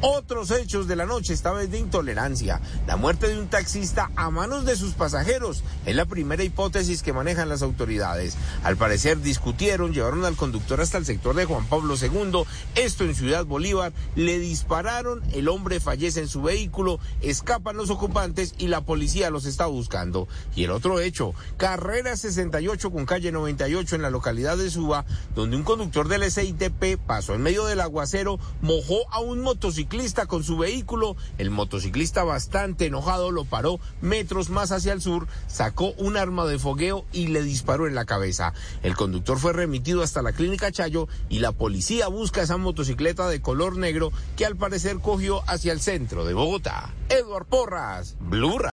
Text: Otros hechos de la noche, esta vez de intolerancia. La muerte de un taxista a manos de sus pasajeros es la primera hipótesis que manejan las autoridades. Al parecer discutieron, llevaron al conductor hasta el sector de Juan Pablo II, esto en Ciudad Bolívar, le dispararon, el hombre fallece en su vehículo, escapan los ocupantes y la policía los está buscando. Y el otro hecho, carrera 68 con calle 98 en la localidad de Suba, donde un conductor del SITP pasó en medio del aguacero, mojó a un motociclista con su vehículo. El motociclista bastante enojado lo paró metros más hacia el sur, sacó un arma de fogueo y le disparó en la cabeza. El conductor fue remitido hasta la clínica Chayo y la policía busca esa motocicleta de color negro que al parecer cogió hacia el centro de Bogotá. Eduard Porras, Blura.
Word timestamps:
Otros 0.00 0.52
hechos 0.52 0.86
de 0.86 0.94
la 0.94 1.06
noche, 1.06 1.32
esta 1.32 1.50
vez 1.50 1.72
de 1.72 1.78
intolerancia. 1.80 2.60
La 2.86 2.94
muerte 2.94 3.26
de 3.26 3.36
un 3.36 3.48
taxista 3.48 4.12
a 4.14 4.30
manos 4.30 4.64
de 4.64 4.76
sus 4.76 4.92
pasajeros 4.92 5.64
es 5.86 5.96
la 5.96 6.04
primera 6.04 6.44
hipótesis 6.44 7.02
que 7.02 7.12
manejan 7.12 7.48
las 7.48 7.62
autoridades. 7.62 8.36
Al 8.62 8.76
parecer 8.76 9.20
discutieron, 9.20 9.92
llevaron 9.92 10.24
al 10.24 10.36
conductor 10.36 10.80
hasta 10.80 10.98
el 10.98 11.04
sector 11.04 11.34
de 11.34 11.46
Juan 11.46 11.66
Pablo 11.66 11.96
II, 12.00 12.44
esto 12.76 13.02
en 13.02 13.16
Ciudad 13.16 13.44
Bolívar, 13.44 13.92
le 14.14 14.38
dispararon, 14.38 15.20
el 15.32 15.48
hombre 15.48 15.80
fallece 15.80 16.20
en 16.20 16.28
su 16.28 16.42
vehículo, 16.42 17.00
escapan 17.20 17.76
los 17.76 17.90
ocupantes 17.90 18.54
y 18.56 18.68
la 18.68 18.82
policía 18.82 19.30
los 19.30 19.46
está 19.46 19.66
buscando. 19.66 20.28
Y 20.54 20.62
el 20.62 20.70
otro 20.70 21.00
hecho, 21.00 21.34
carrera 21.56 22.16
68 22.16 22.92
con 22.92 23.04
calle 23.04 23.32
98 23.32 23.96
en 23.96 24.02
la 24.02 24.10
localidad 24.10 24.56
de 24.58 24.70
Suba, 24.70 25.04
donde 25.34 25.56
un 25.56 25.64
conductor 25.64 26.06
del 26.06 26.30
SITP 26.30 26.98
pasó 27.04 27.34
en 27.34 27.42
medio 27.42 27.64
del 27.64 27.80
aguacero, 27.80 28.38
mojó 28.62 29.00
a 29.10 29.18
un 29.18 29.40
motociclista 29.40 29.87
con 30.28 30.44
su 30.44 30.58
vehículo. 30.58 31.16
El 31.38 31.50
motociclista 31.50 32.22
bastante 32.22 32.86
enojado 32.86 33.30
lo 33.30 33.44
paró 33.44 33.80
metros 34.00 34.50
más 34.50 34.70
hacia 34.70 34.92
el 34.92 35.00
sur, 35.00 35.26
sacó 35.46 35.92
un 35.96 36.16
arma 36.16 36.44
de 36.44 36.58
fogueo 36.58 37.06
y 37.12 37.28
le 37.28 37.42
disparó 37.42 37.86
en 37.86 37.94
la 37.94 38.04
cabeza. 38.04 38.52
El 38.82 38.96
conductor 38.96 39.38
fue 39.38 39.52
remitido 39.52 40.02
hasta 40.02 40.22
la 40.22 40.32
clínica 40.32 40.70
Chayo 40.70 41.08
y 41.28 41.38
la 41.38 41.52
policía 41.52 42.08
busca 42.08 42.42
esa 42.42 42.56
motocicleta 42.58 43.28
de 43.28 43.40
color 43.40 43.76
negro 43.76 44.12
que 44.36 44.44
al 44.44 44.56
parecer 44.56 44.98
cogió 44.98 45.42
hacia 45.48 45.72
el 45.72 45.80
centro 45.80 46.24
de 46.24 46.34
Bogotá. 46.34 46.92
Eduard 47.08 47.46
Porras, 47.46 48.16
Blura. 48.20 48.66